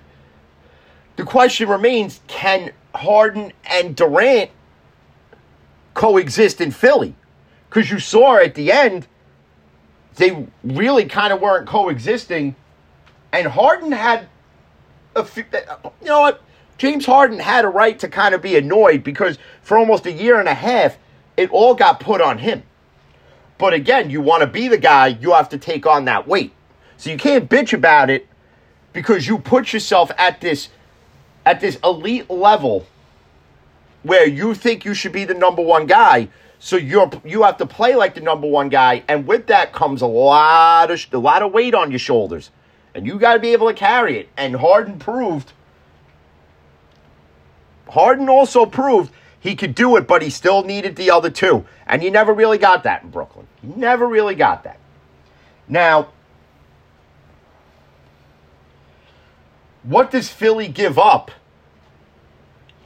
the 1.16 1.24
question 1.24 1.68
remains 1.68 2.20
can 2.26 2.72
Harden 2.94 3.52
and 3.64 3.94
Durant 3.94 4.50
coexist 6.00 6.62
in 6.62 6.71
Philly? 6.71 7.14
Because 7.69 7.90
you 7.90 7.99
saw 7.99 8.38
at 8.38 8.54
the 8.54 8.73
end, 8.73 9.07
they 10.14 10.47
really 10.64 11.04
kind 11.04 11.30
of 11.30 11.42
weren't 11.42 11.69
coexisting. 11.69 12.57
And 13.33 13.47
Harden 13.47 13.92
had 13.92 14.26
a 15.14 15.26
few, 15.26 15.45
uh, 15.52 15.90
you 16.00 16.07
know 16.07 16.23
what? 16.23 16.42
James 16.78 17.04
Harden 17.04 17.38
had 17.38 17.66
a 17.66 17.69
right 17.69 17.99
to 17.99 18.09
kind 18.09 18.35
of 18.35 18.40
be 18.40 18.57
annoyed 18.57 19.04
because 19.04 19.38
for 19.61 19.76
almost 19.76 20.07
a 20.07 20.11
year 20.11 20.40
and 20.40 20.49
a 20.49 20.54
half, 20.54 20.97
it 21.37 21.50
all 21.50 21.75
got 21.75 22.00
put 22.00 22.23
on 22.23 22.38
him. 22.38 22.62
But 23.59 23.75
again, 23.75 24.09
you 24.09 24.23
want 24.23 24.40
to 24.40 24.47
be 24.47 24.69
the 24.69 24.78
guy, 24.78 25.09
you 25.09 25.35
have 25.35 25.50
to 25.50 25.59
take 25.59 25.85
on 25.85 26.07
that 26.07 26.26
weight. 26.26 26.54
So 26.97 27.11
you 27.11 27.19
can't 27.19 27.47
bitch 27.47 27.75
about 27.75 28.09
it 28.09 28.26
because 28.95 29.28
you 29.28 29.38
put 29.38 29.75
yourself 29.75 30.11
at 30.16 30.40
this 30.40 30.71
at 31.45 31.61
this 31.61 31.78
elite 31.85 32.30
level 32.30 32.87
where 34.02 34.26
you 34.26 34.54
think 34.54 34.85
you 34.85 34.95
should 34.95 35.12
be 35.12 35.25
the 35.25 35.35
number 35.35 35.62
one 35.62 35.87
guy. 35.87 36.28
So 36.59 36.76
you're 36.76 37.11
you 37.25 37.42
have 37.42 37.57
to 37.59 37.66
play 37.66 37.95
like 37.95 38.14
the 38.14 38.21
number 38.21 38.47
one 38.47 38.69
guy, 38.69 39.02
and 39.09 39.26
with 39.26 39.47
that 39.47 39.73
comes 39.73 40.02
a 40.02 40.07
lot 40.07 40.90
of 40.90 41.07
a 41.12 41.19
lot 41.19 41.42
of 41.42 41.52
weight 41.52 41.75
on 41.75 41.90
your 41.90 41.99
shoulders, 41.99 42.50
and 42.95 43.07
you 43.07 43.19
got 43.19 43.35
to 43.35 43.40
be 43.40 43.52
able 43.52 43.69
to 43.69 43.75
carry 43.75 44.19
it. 44.19 44.28
And 44.37 44.57
Harden 44.57 44.99
proved. 44.99 45.52
Harden 47.88 48.28
also 48.28 48.66
proved 48.66 49.12
he 49.40 49.57
could 49.57 49.75
do 49.75 49.97
it, 49.97 50.07
but 50.07 50.21
he 50.21 50.28
still 50.28 50.62
needed 50.62 50.97
the 50.97 51.11
other 51.11 51.30
two, 51.30 51.64
and 51.87 52.04
you 52.04 52.11
never 52.11 52.33
really 52.35 52.59
got 52.59 52.85
that 52.85 53.02
in 53.02 53.11
Brooklyn. 53.11 53.47
You 53.62 53.73
never 53.75 54.07
really 54.07 54.35
got 54.35 54.64
that. 54.64 54.78
Now, 55.66 56.09
what 59.83 60.11
does 60.11 60.28
Philly 60.28 60.69
give 60.69 60.99
up 60.99 61.30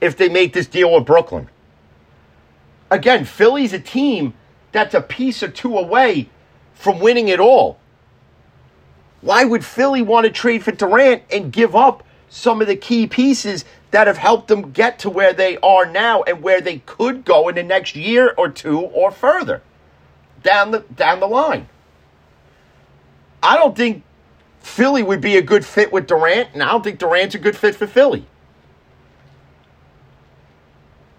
if 0.04 0.16
they 0.16 0.28
make 0.28 0.52
this 0.52 0.66
deal 0.66 0.92
with 0.92 1.06
Brooklyn? 1.06 1.48
Again, 2.90 3.24
Philly's 3.24 3.72
a 3.72 3.78
team 3.78 4.34
that's 4.70 4.94
a 4.94 5.00
piece 5.00 5.42
or 5.42 5.48
two 5.48 5.78
away 5.78 6.28
from 6.74 7.00
winning 7.00 7.28
it 7.28 7.40
all. 7.40 7.78
Why 9.22 9.44
would 9.44 9.64
Philly 9.64 10.02
want 10.02 10.26
to 10.26 10.30
trade 10.30 10.62
for 10.62 10.72
Durant 10.72 11.22
and 11.30 11.50
give 11.50 11.74
up 11.74 12.04
some 12.28 12.60
of 12.60 12.66
the 12.66 12.76
key 12.76 13.06
pieces 13.06 13.64
that 13.90 14.06
have 14.06 14.18
helped 14.18 14.48
them 14.48 14.72
get 14.72 14.98
to 14.98 15.10
where 15.10 15.32
they 15.32 15.56
are 15.58 15.86
now 15.86 16.22
and 16.24 16.42
where 16.42 16.60
they 16.60 16.78
could 16.80 17.24
go 17.24 17.48
in 17.48 17.54
the 17.54 17.62
next 17.62 17.96
year 17.96 18.34
or 18.36 18.50
two 18.50 18.78
or 18.80 19.10
further 19.10 19.62
down 20.42 20.72
the 20.72 20.80
down 20.94 21.20
the 21.20 21.26
line? 21.26 21.68
I 23.42 23.56
don't 23.56 23.74
think 23.74 24.02
Philly 24.60 25.02
would 25.02 25.22
be 25.22 25.36
a 25.36 25.42
good 25.42 25.64
fit 25.64 25.92
with 25.92 26.06
Durant, 26.06 26.50
and 26.52 26.62
I 26.62 26.72
don't 26.72 26.84
think 26.84 26.98
Durant's 26.98 27.34
a 27.34 27.38
good 27.38 27.56
fit 27.56 27.74
for 27.74 27.86
Philly. 27.86 28.26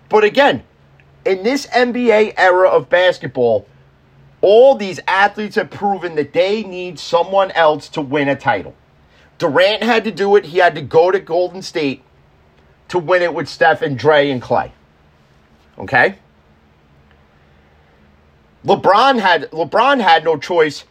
But 0.10 0.24
again, 0.24 0.64
in 1.26 1.44
this 1.44 1.66
NBA 1.68 2.36
era 2.38 2.70
of 2.70 2.90
basketball, 2.90 3.68
all 4.42 4.76
these 4.76 5.00
athletes 5.08 5.56
have 5.56 5.72
proven 5.72 6.16
that 6.16 6.34
they 6.34 6.64
need 6.64 7.00
someone 7.00 7.52
else 7.52 7.90
to 7.90 8.02
win 8.02 8.30
a 8.30 8.36
title. 8.36 8.76
Durant 9.38 9.84
had 9.84 10.04
to 10.04 10.12
do 10.12 10.36
it. 10.36 10.46
He 10.46 10.60
had 10.60 10.76
to 10.76 10.82
go 10.82 11.12
to 11.12 11.20
Golden 11.20 11.62
State 11.62 12.04
to 12.90 13.00
win 13.00 13.22
it 13.22 13.34
with 13.34 13.50
Steph 13.50 13.82
and 13.82 13.98
Dre 13.98 14.30
and 14.30 14.42
Clay. 14.42 14.72
Okay? 15.78 16.18
LeBron 18.66 19.20
had 19.20 19.52
LeBron 19.52 20.02
had 20.02 20.24
no 20.24 20.38
choice 20.38 20.86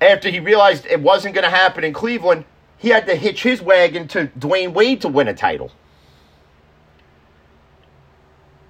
after 0.00 0.28
he 0.28 0.40
realized 0.40 0.86
it 0.86 1.00
wasn't 1.00 1.34
going 1.34 1.44
to 1.44 1.50
happen 1.50 1.84
in 1.84 1.92
Cleveland. 1.92 2.44
He 2.76 2.90
had 2.90 3.06
to 3.06 3.16
hitch 3.16 3.42
his 3.42 3.62
wagon 3.62 4.06
to 4.08 4.26
Dwyane 4.38 4.74
Wade 4.74 5.00
to 5.02 5.08
win 5.08 5.28
a 5.28 5.34
title. 5.34 5.70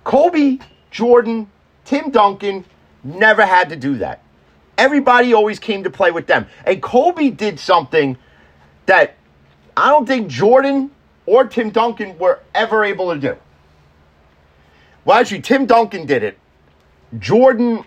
Kobe, 0.04 0.58
Jordan, 0.90 1.50
Tim 1.84 2.10
Duncan 2.10 2.64
never 3.02 3.44
had 3.44 3.70
to 3.70 3.76
do 3.76 3.98
that. 3.98 4.22
Everybody 4.76 5.32
always 5.32 5.58
came 5.58 5.84
to 5.84 5.90
play 5.90 6.10
with 6.10 6.26
them. 6.26 6.46
And 6.66 6.82
Kobe 6.82 7.30
did 7.30 7.58
something 7.58 8.16
that 8.86 9.16
I 9.76 9.90
don't 9.90 10.06
think 10.06 10.28
Jordan 10.28 10.90
or 11.26 11.46
Tim 11.46 11.70
Duncan 11.70 12.18
were 12.18 12.40
ever 12.54 12.84
able 12.84 13.12
to 13.14 13.20
do. 13.20 13.36
Well, 15.04 15.18
actually, 15.18 15.42
Tim 15.42 15.66
Duncan 15.66 16.06
did 16.06 16.22
it. 16.22 16.38
Jordan 17.18 17.84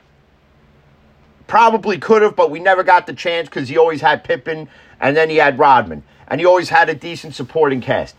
probably 1.47 1.97
could 1.97 2.21
have, 2.21 2.35
but 2.35 2.51
we 2.51 2.59
never 2.59 2.83
got 2.83 3.07
the 3.07 3.13
chance 3.13 3.47
because 3.47 3.69
he 3.69 3.77
always 3.77 4.01
had 4.01 4.23
Pippen 4.23 4.69
and 4.99 5.15
then 5.15 5.29
he 5.29 5.37
had 5.37 5.59
Rodman. 5.59 6.03
And 6.27 6.41
he 6.41 6.45
always 6.45 6.69
had 6.69 6.89
a 6.89 6.95
decent 6.95 7.35
supporting 7.35 7.81
cast. 7.81 8.15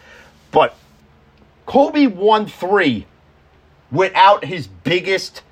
But 0.51 0.75
Kobe 1.67 2.07
won 2.07 2.47
three 2.47 3.07
without 3.91 4.45
his 4.45 4.67
biggest 4.67 5.43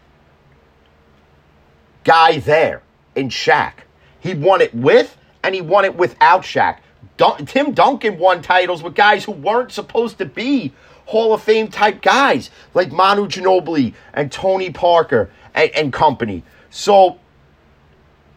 guy 2.05 2.39
there 2.39 2.83
in 3.15 3.29
Shaq. 3.29 3.73
He 4.21 4.35
won 4.35 4.61
it 4.61 4.75
with 4.75 5.17
and 5.43 5.55
he 5.55 5.61
won 5.61 5.85
it 5.85 5.97
without 5.97 6.43
Shaq. 6.43 6.79
Dun- 7.17 7.47
Tim 7.47 7.73
Duncan 7.73 8.19
won 8.19 8.43
titles 8.43 8.83
with 8.83 8.95
guys 8.95 9.25
who 9.25 9.33
weren't 9.33 9.73
supposed 9.73 10.19
to 10.19 10.27
be 10.27 10.73
Hall 11.07 11.33
of 11.33 11.43
Fame 11.43 11.69
type 11.69 12.03
guys 12.03 12.51
like 12.75 12.93
Manu 12.93 13.27
Ginobili 13.27 13.95
and 14.13 14.31
Tony 14.31 14.71
Parker 14.71 15.31
and, 15.55 15.71
and 15.71 15.93
company. 15.93 16.43
So 16.71 17.19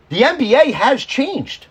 the 0.09 0.21
NBA 0.21 0.73
has 0.73 1.03
changed. 1.03 1.67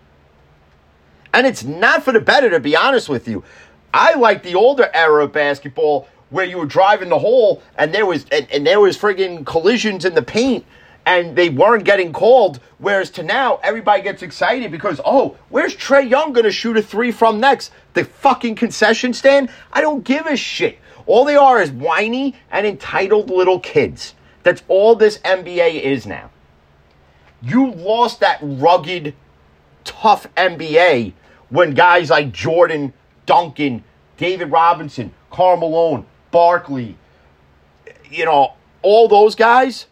And 1.32 1.46
it's 1.46 1.62
not 1.62 2.02
for 2.02 2.12
the 2.12 2.20
better, 2.20 2.50
to 2.50 2.60
be 2.60 2.74
honest 2.74 3.08
with 3.08 3.28
you. 3.28 3.44
I 3.92 4.14
like 4.14 4.42
the 4.42 4.54
older 4.54 4.90
era 4.92 5.24
of 5.24 5.32
basketball 5.32 6.08
where 6.30 6.44
you 6.44 6.58
were 6.58 6.66
driving 6.66 7.08
the 7.08 7.18
hole 7.18 7.62
and 7.76 7.94
there 7.94 8.06
was 8.06 8.26
and, 8.30 8.46
and 8.50 8.66
there 8.66 8.80
was 8.80 8.96
friggin' 8.96 9.44
collisions 9.44 10.04
in 10.04 10.14
the 10.14 10.22
paint 10.22 10.64
and 11.08 11.34
they 11.34 11.48
weren't 11.48 11.84
getting 11.84 12.12
called. 12.12 12.60
Whereas 12.76 13.08
to 13.12 13.22
now, 13.22 13.60
everybody 13.62 14.02
gets 14.02 14.22
excited 14.22 14.70
because, 14.70 15.00
oh, 15.06 15.38
where's 15.48 15.74
Trae 15.74 16.08
Young 16.08 16.34
going 16.34 16.44
to 16.44 16.52
shoot 16.52 16.76
a 16.76 16.82
three 16.82 17.10
from 17.10 17.40
next? 17.40 17.72
The 17.94 18.04
fucking 18.04 18.56
concession 18.56 19.14
stand? 19.14 19.48
I 19.72 19.80
don't 19.80 20.04
give 20.04 20.26
a 20.26 20.36
shit. 20.36 20.78
All 21.06 21.24
they 21.24 21.36
are 21.36 21.62
is 21.62 21.70
whiny 21.70 22.36
and 22.50 22.66
entitled 22.66 23.30
little 23.30 23.58
kids. 23.58 24.14
That's 24.42 24.62
all 24.68 24.94
this 24.94 25.16
NBA 25.18 25.80
is 25.80 26.06
now. 26.06 26.30
You 27.40 27.70
lost 27.70 28.20
that 28.20 28.38
rugged, 28.42 29.14
tough 29.84 30.26
NBA 30.34 31.14
when 31.48 31.72
guys 31.72 32.10
like 32.10 32.32
Jordan, 32.32 32.92
Duncan, 33.24 33.82
David 34.18 34.50
Robinson, 34.50 35.14
Karl 35.30 35.56
Malone, 35.56 36.04
Barkley, 36.38 36.96
you 38.08 38.24
know, 38.24 38.52
all 38.82 39.08
those 39.08 39.34
guys, 39.34 39.86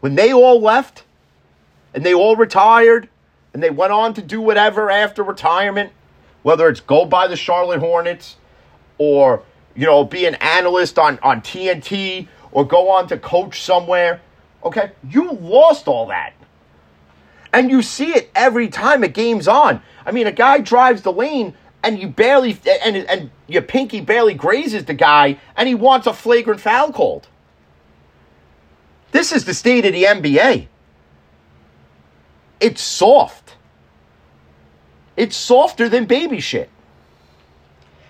when 0.00 0.16
they 0.16 0.32
all 0.32 0.60
left 0.60 1.04
and 1.94 2.04
they 2.04 2.12
all 2.12 2.34
retired 2.34 3.08
and 3.54 3.62
they 3.62 3.70
went 3.70 3.92
on 3.92 4.12
to 4.14 4.20
do 4.20 4.40
whatever 4.40 4.90
after 4.90 5.22
retirement, 5.22 5.92
whether 6.42 6.68
it's 6.68 6.80
go 6.80 7.04
buy 7.06 7.28
the 7.28 7.36
Charlotte 7.36 7.78
Hornets 7.78 8.34
or, 8.98 9.44
you 9.76 9.86
know, 9.86 10.02
be 10.02 10.26
an 10.26 10.34
analyst 10.40 10.98
on, 10.98 11.20
on 11.22 11.40
TNT 11.40 12.26
or 12.50 12.66
go 12.66 12.90
on 12.90 13.06
to 13.06 13.16
coach 13.16 13.62
somewhere, 13.62 14.20
okay, 14.64 14.90
you 15.08 15.34
lost 15.34 15.86
all 15.86 16.06
that. 16.06 16.32
And 17.52 17.70
you 17.70 17.80
see 17.80 18.10
it 18.10 18.28
every 18.34 18.66
time 18.66 19.04
a 19.04 19.08
game's 19.08 19.46
on. 19.46 19.80
I 20.04 20.10
mean, 20.10 20.26
a 20.26 20.32
guy 20.32 20.58
drives 20.58 21.02
the 21.02 21.12
lane 21.12 21.54
and 21.86 22.00
you 22.00 22.08
barely 22.08 22.58
and 22.84 22.96
and 22.96 23.30
your 23.46 23.62
pinky 23.62 24.00
barely 24.00 24.34
grazes 24.34 24.84
the 24.86 24.94
guy 24.94 25.38
and 25.56 25.68
he 25.68 25.74
wants 25.76 26.08
a 26.08 26.12
flagrant 26.12 26.60
foul 26.60 26.92
called. 26.92 27.28
This 29.12 29.30
is 29.30 29.44
the 29.44 29.54
state 29.54 29.86
of 29.86 29.92
the 29.92 30.02
NBA. 30.02 30.66
It's 32.58 32.82
soft. 32.82 33.54
It's 35.16 35.36
softer 35.36 35.88
than 35.88 36.06
baby 36.06 36.40
shit. 36.40 36.70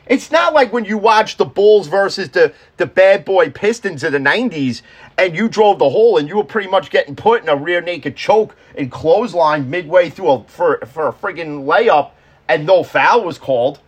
It's 0.07 0.31
not 0.31 0.55
like 0.55 0.73
when 0.73 0.85
you 0.85 0.97
watch 0.97 1.37
the 1.37 1.45
Bulls 1.45 1.89
versus 1.89 2.31
the, 2.31 2.55
the 2.77 2.87
bad 2.87 3.25
boy 3.25 3.51
Pistons 3.51 4.05
of 4.05 4.13
the 4.13 4.19
90s 4.19 4.83
and 5.19 5.37
you 5.37 5.49
drove 5.49 5.81
the 5.81 5.91
hole 5.91 6.17
and 6.17 6.29
you 6.29 6.37
were 6.37 6.45
pretty 6.45 6.71
much 6.71 6.91
getting 6.91 7.17
put 7.17 7.43
in 7.43 7.49
a 7.49 7.57
rear 7.57 7.81
naked 7.81 8.17
choke 8.17 8.57
and 8.79 8.91
clothesline 8.91 9.69
midway 9.69 10.09
through 10.09 10.31
a, 10.31 10.45
for, 10.45 10.79
for 10.87 11.09
a 11.09 11.13
friggin' 11.13 11.65
layup 11.65 12.13
and 12.49 12.67
no 12.67 12.83
foul 12.83 13.25
was 13.25 13.39
called. 13.39 13.81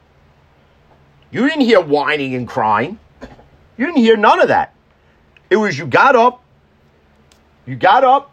You 1.31 1.49
didn't 1.49 1.65
hear 1.65 1.81
whining 1.81 2.35
and 2.35 2.49
crying. 2.49 2.99
You 3.77 3.87
didn't 3.87 3.99
hear 3.99 4.17
none 4.17 4.41
of 4.41 4.49
that. 4.49 4.75
It 5.51 5.57
was 5.57 5.79
you 5.79 5.87
got 5.87 6.17
up, 6.17 6.43
you 7.67 7.77
got 7.77 8.05
up, 8.05 8.33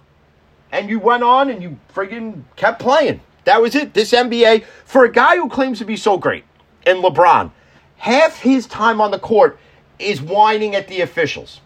and 0.72 0.89
you 0.89 1.00
went 1.00 1.24
on 1.24 1.50
and 1.50 1.62
you 1.62 1.79
friggin' 1.94 2.44
kept 2.55 2.79
playing. 2.79 3.22
That 3.46 3.62
was 3.62 3.75
it. 3.75 3.94
This 3.94 4.12
NBA, 4.12 4.65
for 4.86 5.05
a 5.05 5.12
guy 5.12 5.36
who 5.36 5.48
claims 5.50 5.79
to 5.79 5.86
be 5.86 5.96
so 5.96 6.17
great, 6.17 6.44
and 6.86 7.03
LeBron, 7.03 7.51
half 7.98 8.39
his 8.39 8.65
time 8.65 9.00
on 9.00 9.12
the 9.12 9.20
court 9.20 9.60
is 10.00 10.22
whining 10.22 10.75
at 10.75 10.88
the 10.88 11.01
officials. 11.01 11.62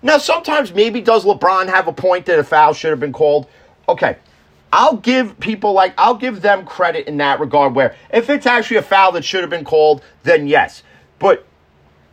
Now, 0.00 0.18
sometimes 0.18 0.72
maybe 0.72 1.00
does 1.00 1.24
LeBron 1.24 1.68
have 1.68 1.88
a 1.88 1.92
point 1.92 2.26
that 2.26 2.38
a 2.38 2.44
foul 2.44 2.72
should 2.72 2.90
have 2.90 3.00
been 3.00 3.12
called? 3.12 3.46
Okay. 3.88 4.16
I'll 4.72 4.96
give 4.96 5.38
people 5.40 5.72
like, 5.72 5.94
I'll 5.96 6.16
give 6.16 6.42
them 6.42 6.64
credit 6.66 7.06
in 7.06 7.16
that 7.18 7.40
regard 7.40 7.74
where 7.74 7.94
if 8.10 8.28
it's 8.28 8.46
actually 8.46 8.78
a 8.78 8.82
foul 8.82 9.12
that 9.12 9.24
should 9.24 9.40
have 9.40 9.50
been 9.50 9.64
called, 9.64 10.02
then 10.24 10.46
yes. 10.46 10.82
But 11.18 11.46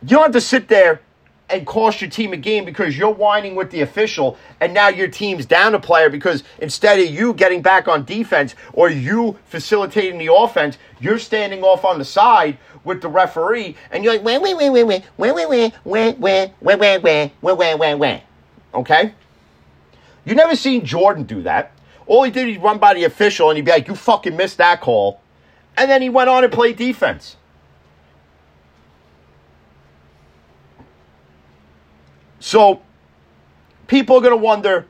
you 0.02 0.08
don't 0.08 0.24
have 0.24 0.32
to 0.32 0.40
sit 0.40 0.68
there 0.68 1.00
and 1.48 1.66
cost 1.66 2.00
your 2.00 2.10
team 2.10 2.32
a 2.32 2.36
game 2.36 2.64
because 2.64 2.98
you're 2.98 3.12
whining 3.12 3.54
with 3.54 3.70
the 3.70 3.80
official 3.80 4.36
and 4.60 4.74
now 4.74 4.88
your 4.88 5.08
team's 5.08 5.46
down 5.46 5.74
a 5.74 5.80
player 5.80 6.10
because 6.10 6.42
instead 6.58 6.98
of 6.98 7.06
you 7.06 7.32
getting 7.34 7.62
back 7.62 7.86
on 7.86 8.04
defense 8.04 8.54
or 8.72 8.90
you 8.90 9.38
facilitating 9.44 10.18
the 10.18 10.32
offense, 10.32 10.76
you're 10.98 11.18
standing 11.18 11.62
off 11.62 11.84
on 11.84 11.98
the 11.98 12.04
side 12.04 12.58
with 12.84 13.00
the 13.00 13.08
referee 13.08 13.76
and 13.90 14.02
you're 14.02 14.14
like, 14.14 14.24
wait, 14.24 14.40
wait, 14.40 14.56
wait, 14.56 14.70
wait, 14.70 14.84
wait, 14.84 15.04
wait, 15.16 15.34
wait, 15.34 15.48
wait, 15.48 15.72
wait, 15.84 16.18
wait, 16.18 16.58
wait, 16.60 16.78
wait, 16.78 17.02
wait, 17.02 17.32
wait, 17.42 17.58
wait, 17.58 17.74
wait, 17.78 17.94
wait. 17.94 18.22
Okay? 18.74 19.14
You 20.24 20.34
never 20.34 20.56
seen 20.56 20.84
Jordan 20.84 21.24
do 21.24 21.42
that. 21.42 21.72
All 22.06 22.22
he 22.22 22.30
did, 22.30 22.48
he'd 22.48 22.62
run 22.62 22.78
by 22.78 22.94
the 22.94 23.04
official 23.04 23.50
and 23.50 23.56
he'd 23.56 23.64
be 23.64 23.70
like, 23.70 23.88
you 23.88 23.94
fucking 23.94 24.36
missed 24.36 24.58
that 24.58 24.80
call. 24.80 25.20
And 25.76 25.90
then 25.90 26.02
he 26.02 26.08
went 26.08 26.30
on 26.30 26.44
and 26.44 26.52
played 26.52 26.76
defense. 26.76 27.36
So 32.38 32.80
people 33.88 34.16
are 34.16 34.20
going 34.20 34.32
to 34.32 34.36
wonder, 34.36 34.86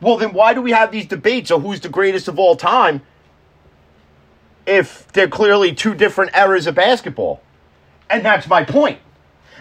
well, 0.00 0.16
then 0.16 0.32
why 0.32 0.54
do 0.54 0.62
we 0.62 0.70
have 0.70 0.90
these 0.90 1.06
debates 1.06 1.50
of 1.50 1.62
who's 1.62 1.80
the 1.80 1.88
greatest 1.88 2.28
of 2.28 2.38
all 2.38 2.56
time 2.56 3.02
if 4.66 5.10
they're 5.12 5.28
clearly 5.28 5.74
two 5.74 5.94
different 5.94 6.34
eras 6.34 6.66
of 6.66 6.74
basketball? 6.74 7.42
And 8.08 8.24
that's 8.24 8.46
my 8.48 8.64
point. 8.64 8.98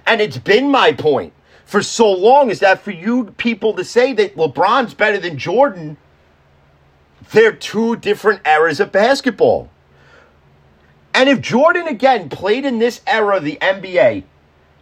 And 0.06 0.22
it's 0.22 0.38
been 0.38 0.72
my 0.72 0.94
point 0.94 1.34
for 1.66 1.84
so 1.84 2.10
long 2.10 2.50
is 2.50 2.62
that 2.62 2.82
for 2.82 2.92
you 2.92 3.26
people 3.38 3.74
to 3.74 3.84
say 3.84 4.14
that 4.14 4.38
LeBron's 4.38 4.94
better 4.94 5.18
than 5.18 5.38
Jordan, 5.38 5.98
they're 7.32 7.52
two 7.52 7.96
different 7.96 8.46
eras 8.46 8.80
of 8.80 8.92
basketball. 8.92 9.70
And 11.14 11.30
if 11.30 11.42
Jordan 11.42 11.88
again 11.88 12.30
played 12.30 12.66
in 12.66 12.80
this 12.80 13.02
era 13.08 13.38
of 13.38 13.44
the 13.44 13.58
NBA, 13.62 14.24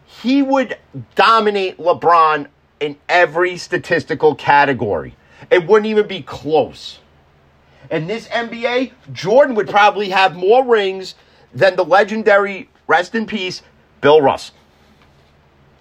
he 0.05 0.41
would 0.41 0.77
dominate 1.15 1.77
LeBron 1.77 2.47
in 2.79 2.97
every 3.07 3.57
statistical 3.57 4.35
category. 4.35 5.15
It 5.49 5.65
wouldn't 5.65 5.87
even 5.87 6.07
be 6.07 6.21
close. 6.21 6.99
In 7.89 8.07
this 8.07 8.27
NBA, 8.27 8.91
Jordan 9.13 9.55
would 9.55 9.69
probably 9.69 10.09
have 10.09 10.35
more 10.35 10.65
rings 10.65 11.15
than 11.53 11.75
the 11.75 11.85
legendary, 11.85 12.69
rest 12.87 13.15
in 13.15 13.25
peace, 13.25 13.61
Bill 14.01 14.21
Russell. 14.21 14.55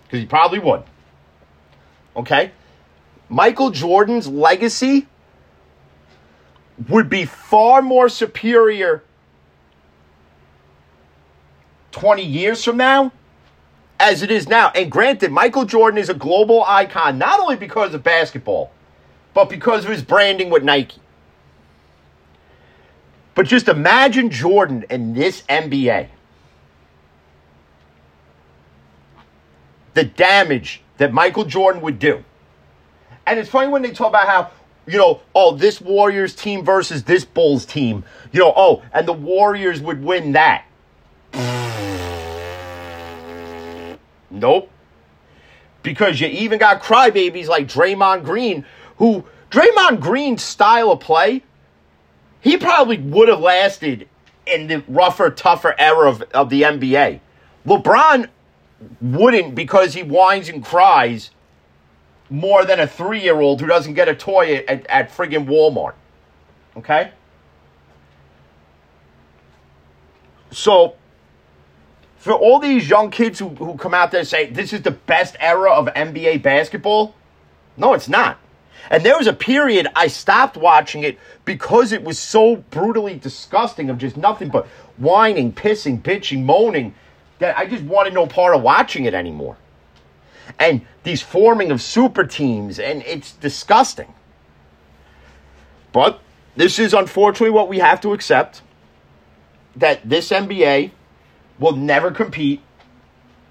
Because 0.04 0.20
he 0.20 0.26
probably 0.26 0.58
would. 0.58 0.82
Okay? 2.16 2.52
Michael 3.28 3.70
Jordan's 3.70 4.28
legacy 4.28 5.06
would 6.88 7.08
be 7.08 7.24
far 7.24 7.82
more 7.82 8.08
superior 8.08 9.02
20 11.92 12.22
years 12.24 12.64
from 12.64 12.76
now 12.76 13.12
as 14.00 14.22
it 14.22 14.30
is 14.30 14.48
now. 14.48 14.70
And 14.74 14.90
granted, 14.90 15.30
Michael 15.30 15.64
Jordan 15.64 15.98
is 15.98 16.08
a 16.08 16.14
global 16.14 16.64
icon, 16.64 17.18
not 17.18 17.40
only 17.40 17.56
because 17.56 17.94
of 17.94 18.02
basketball, 18.02 18.70
but 19.32 19.48
because 19.48 19.84
of 19.84 19.90
his 19.90 20.02
branding 20.02 20.50
with 20.50 20.62
Nike. 20.62 21.00
But 23.34 23.46
just 23.46 23.68
imagine 23.68 24.30
Jordan 24.30 24.84
in 24.90 25.14
this 25.14 25.42
NBA. 25.42 26.08
The 29.94 30.04
damage 30.04 30.82
that 30.98 31.12
Michael 31.12 31.44
Jordan 31.44 31.80
would 31.82 31.98
do. 31.98 32.24
And 33.26 33.38
it's 33.38 33.48
funny 33.48 33.68
when 33.68 33.82
they 33.82 33.90
talk 33.90 34.08
about 34.08 34.28
how, 34.28 34.50
you 34.86 34.98
know, 34.98 35.20
oh, 35.34 35.56
this 35.56 35.80
Warriors 35.80 36.34
team 36.34 36.64
versus 36.64 37.04
this 37.04 37.24
Bulls 37.24 37.64
team. 37.64 38.04
You 38.32 38.40
know, 38.40 38.52
oh, 38.56 38.82
and 38.92 39.08
the 39.08 39.12
Warriors 39.12 39.80
would 39.80 40.02
win 40.02 40.32
that. 40.32 40.64
Nope. 44.30 44.70
Because 45.82 46.20
you 46.20 46.28
even 46.28 46.58
got 46.58 46.82
crybabies 46.82 47.46
like 47.46 47.68
Draymond 47.68 48.24
Green, 48.24 48.64
who 48.96 49.24
Draymond 49.50 50.00
Green's 50.00 50.42
style 50.42 50.90
of 50.90 51.00
play, 51.00 51.42
he 52.40 52.56
probably 52.56 52.98
would 52.98 53.28
have 53.28 53.40
lasted 53.40 54.08
in 54.46 54.66
the 54.66 54.82
rougher, 54.88 55.30
tougher 55.30 55.74
era 55.78 56.10
of, 56.10 56.22
of 56.34 56.50
the 56.50 56.62
NBA. 56.62 57.20
LeBron 57.66 58.28
wouldn't 59.00 59.54
because 59.54 59.94
he 59.94 60.02
whines 60.02 60.48
and 60.48 60.64
cries 60.64 61.30
more 62.34 62.64
than 62.64 62.80
a 62.80 62.86
three 62.86 63.20
year 63.20 63.40
old 63.40 63.60
who 63.60 63.66
doesn't 63.66 63.94
get 63.94 64.08
a 64.08 64.14
toy 64.14 64.56
at, 64.56 64.64
at, 64.66 64.86
at 64.86 65.10
friggin' 65.10 65.46
Walmart. 65.46 65.94
Okay? 66.76 67.12
So, 70.50 70.94
for 72.16 72.32
all 72.32 72.58
these 72.58 72.88
young 72.88 73.10
kids 73.10 73.38
who, 73.38 73.50
who 73.50 73.76
come 73.76 73.94
out 73.94 74.10
there 74.10 74.20
and 74.20 74.28
say 74.28 74.50
this 74.50 74.72
is 74.72 74.82
the 74.82 74.90
best 74.90 75.36
era 75.38 75.70
of 75.70 75.86
NBA 75.86 76.42
basketball, 76.42 77.14
no, 77.76 77.94
it's 77.94 78.08
not. 78.08 78.38
And 78.90 79.04
there 79.04 79.16
was 79.16 79.26
a 79.26 79.32
period 79.32 79.86
I 79.94 80.08
stopped 80.08 80.56
watching 80.56 81.04
it 81.04 81.18
because 81.44 81.92
it 81.92 82.02
was 82.02 82.18
so 82.18 82.56
brutally 82.56 83.14
disgusting 83.14 83.90
of 83.90 83.98
just 83.98 84.16
nothing 84.16 84.48
but 84.48 84.66
whining, 84.98 85.52
pissing, 85.52 86.02
bitching, 86.02 86.44
moaning 86.44 86.94
that 87.38 87.56
I 87.56 87.66
just 87.66 87.84
wanted 87.84 88.12
no 88.12 88.26
part 88.26 88.54
of 88.54 88.62
watching 88.62 89.04
it 89.04 89.14
anymore. 89.14 89.56
And 90.58 90.82
these 91.02 91.22
forming 91.22 91.70
of 91.70 91.80
super 91.80 92.24
teams, 92.24 92.78
and 92.78 93.02
it's 93.02 93.32
disgusting. 93.32 94.12
But 95.92 96.20
this 96.56 96.78
is 96.78 96.94
unfortunately 96.94 97.50
what 97.50 97.68
we 97.68 97.78
have 97.78 98.00
to 98.02 98.12
accept 98.12 98.62
that 99.76 100.08
this 100.08 100.30
NBA 100.30 100.90
will 101.58 101.76
never 101.76 102.10
compete 102.10 102.60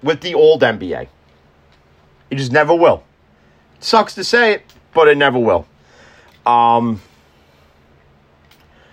with 0.02 0.20
the 0.20 0.34
old 0.34 0.62
NBA. 0.62 1.08
It 2.30 2.36
just 2.36 2.52
never 2.52 2.74
will. 2.74 3.04
Sucks 3.80 4.14
to 4.14 4.24
say 4.24 4.52
it, 4.52 4.62
but 4.92 5.08
it 5.08 5.16
never 5.16 5.38
will. 5.38 5.66
Um, 6.46 7.00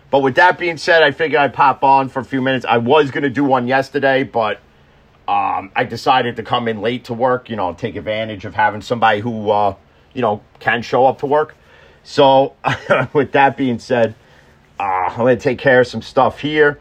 but 0.09 0.19
with 0.19 0.35
that 0.35 0.57
being 0.57 0.77
said, 0.77 1.03
I 1.03 1.11
figured 1.11 1.39
I'd 1.39 1.53
pop 1.53 1.83
on 1.83 2.09
for 2.09 2.19
a 2.19 2.25
few 2.25 2.41
minutes. 2.41 2.65
I 2.67 2.77
was 2.77 3.11
going 3.11 3.23
to 3.23 3.29
do 3.29 3.43
one 3.43 3.67
yesterday, 3.67 4.23
but 4.23 4.59
um, 5.27 5.71
I 5.75 5.83
decided 5.83 6.35
to 6.37 6.43
come 6.43 6.67
in 6.67 6.81
late 6.81 7.05
to 7.05 7.13
work, 7.13 7.49
you 7.49 7.55
know, 7.55 7.73
take 7.73 7.95
advantage 7.95 8.45
of 8.45 8.53
having 8.53 8.81
somebody 8.81 9.19
who, 9.19 9.49
uh, 9.49 9.75
you 10.13 10.21
know, 10.21 10.41
can 10.59 10.81
show 10.81 11.05
up 11.05 11.19
to 11.19 11.25
work. 11.25 11.55
So, 12.03 12.55
with 13.13 13.31
that 13.33 13.55
being 13.55 13.79
said, 13.79 14.15
uh, 14.79 14.83
I'm 14.83 15.17
going 15.17 15.37
to 15.37 15.41
take 15.41 15.59
care 15.59 15.81
of 15.81 15.87
some 15.87 16.01
stuff 16.01 16.39
here. 16.39 16.79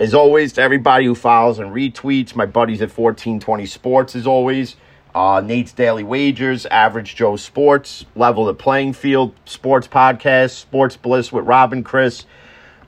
As 0.00 0.14
always, 0.14 0.54
to 0.54 0.62
everybody 0.62 1.04
who 1.04 1.14
follows 1.14 1.58
and 1.58 1.70
retweets, 1.70 2.34
my 2.34 2.46
buddies 2.46 2.80
at 2.80 2.88
1420 2.88 3.66
Sports, 3.66 4.16
as 4.16 4.26
always. 4.26 4.76
Uh, 5.14 5.42
Nate's 5.44 5.72
Daily 5.72 6.02
Wagers, 6.02 6.64
Average 6.66 7.14
Joe 7.16 7.36
Sports, 7.36 8.06
Level 8.16 8.46
the 8.46 8.54
Playing 8.54 8.94
Field, 8.94 9.34
Sports 9.44 9.86
Podcast, 9.86 10.52
Sports 10.52 10.96
Bliss 10.96 11.30
with 11.30 11.44
Robin 11.44 11.84
Chris, 11.84 12.24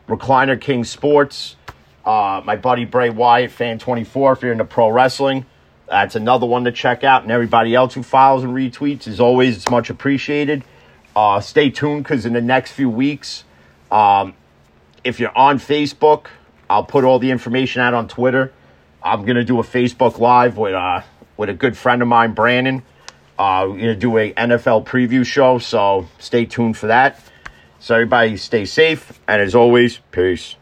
Recliner 0.08 0.58
King 0.58 0.84
Sports, 0.84 1.56
uh, 2.04 2.42
my 2.44 2.56
buddy 2.56 2.84
Bray 2.84 3.10
Wyatt, 3.10 3.50
Fan 3.50 3.78
24, 3.78 4.32
if 4.32 4.42
you're 4.42 4.52
into 4.52 4.64
pro 4.64 4.90
wrestling. 4.90 5.46
That's 5.88 6.16
another 6.16 6.46
one 6.46 6.64
to 6.64 6.72
check 6.72 7.04
out. 7.04 7.22
And 7.22 7.30
everybody 7.30 7.74
else 7.74 7.94
who 7.94 8.02
follows 8.02 8.42
and 8.42 8.52
retweets, 8.52 9.06
as 9.06 9.20
always, 9.20 9.56
it's 9.56 9.70
much 9.70 9.90
appreciated. 9.90 10.64
Uh, 11.14 11.40
stay 11.40 11.70
tuned 11.70 12.04
because 12.04 12.26
in 12.26 12.32
the 12.32 12.40
next 12.40 12.72
few 12.72 12.90
weeks, 12.90 13.44
um, 13.90 14.34
if 15.04 15.20
you're 15.20 15.36
on 15.36 15.58
Facebook, 15.58 16.26
I'll 16.68 16.84
put 16.84 17.04
all 17.04 17.18
the 17.18 17.30
information 17.30 17.82
out 17.82 17.94
on 17.94 18.08
Twitter. 18.08 18.52
I'm 19.02 19.24
gonna 19.26 19.44
do 19.44 19.60
a 19.60 19.62
Facebook 19.62 20.18
Live 20.18 20.56
with 20.56 20.72
uh, 20.74 21.02
with 21.36 21.50
a 21.50 21.54
good 21.54 21.76
friend 21.76 22.00
of 22.02 22.08
mine, 22.08 22.32
Brandon. 22.32 22.82
Uh, 23.38 23.66
we're 23.68 23.76
gonna 23.76 23.94
do 23.94 24.16
a 24.16 24.32
NFL 24.32 24.86
preview 24.86 25.24
show, 25.24 25.58
so 25.58 26.08
stay 26.18 26.46
tuned 26.46 26.76
for 26.76 26.86
that. 26.86 27.20
So 27.78 27.94
everybody, 27.94 28.38
stay 28.38 28.64
safe, 28.64 29.20
and 29.28 29.42
as 29.42 29.54
always, 29.54 29.98
peace. 30.10 30.56